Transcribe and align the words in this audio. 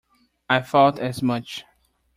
I 0.49 0.61
thought 0.61 0.97
as 0.97 1.21
much. 1.21 1.63